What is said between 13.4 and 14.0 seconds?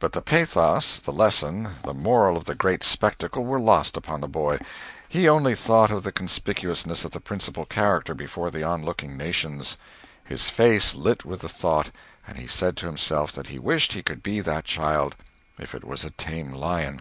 he wished